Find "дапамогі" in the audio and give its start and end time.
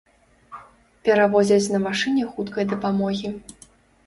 2.73-3.29